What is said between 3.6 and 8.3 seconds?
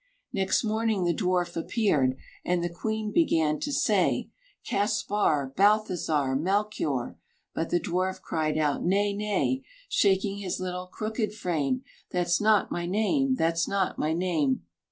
say, "Caspar," "Balthassar," "Melchoir" But the dwarf